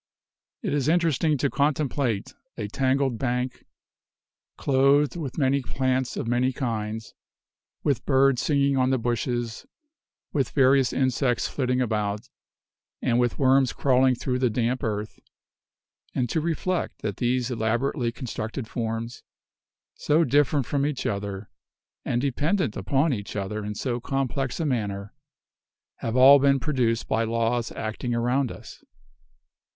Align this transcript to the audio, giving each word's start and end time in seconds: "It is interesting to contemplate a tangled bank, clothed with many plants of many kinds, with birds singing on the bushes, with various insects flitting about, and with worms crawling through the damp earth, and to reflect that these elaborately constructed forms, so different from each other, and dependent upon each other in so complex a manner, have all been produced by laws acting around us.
"It 0.63 0.73
is 0.73 0.87
interesting 0.87 1.37
to 1.37 1.49
contemplate 1.51 2.33
a 2.57 2.67
tangled 2.67 3.19
bank, 3.19 3.65
clothed 4.57 5.15
with 5.15 5.37
many 5.37 5.61
plants 5.61 6.17
of 6.17 6.27
many 6.27 6.51
kinds, 6.51 7.13
with 7.83 8.03
birds 8.03 8.41
singing 8.41 8.77
on 8.77 8.89
the 8.89 8.97
bushes, 8.97 9.67
with 10.33 10.49
various 10.49 10.91
insects 10.91 11.47
flitting 11.47 11.81
about, 11.81 12.29
and 13.03 13.19
with 13.19 13.37
worms 13.37 13.73
crawling 13.73 14.15
through 14.15 14.39
the 14.39 14.49
damp 14.49 14.83
earth, 14.83 15.19
and 16.15 16.31
to 16.31 16.41
reflect 16.41 17.03
that 17.03 17.17
these 17.17 17.51
elaborately 17.51 18.11
constructed 18.11 18.67
forms, 18.67 19.21
so 19.93 20.23
different 20.23 20.65
from 20.65 20.83
each 20.83 21.05
other, 21.05 21.51
and 22.03 22.21
dependent 22.21 22.75
upon 22.75 23.13
each 23.13 23.35
other 23.35 23.63
in 23.63 23.75
so 23.75 23.99
complex 23.99 24.59
a 24.59 24.65
manner, 24.65 25.13
have 25.97 26.15
all 26.15 26.39
been 26.39 26.59
produced 26.59 27.07
by 27.07 27.23
laws 27.23 27.71
acting 27.73 28.15
around 28.15 28.51
us. 28.51 28.83